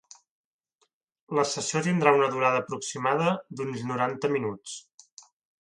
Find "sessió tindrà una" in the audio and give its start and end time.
1.49-2.31